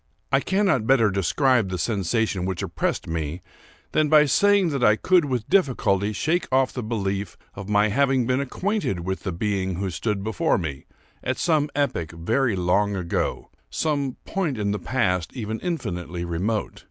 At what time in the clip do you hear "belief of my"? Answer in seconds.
6.81-7.89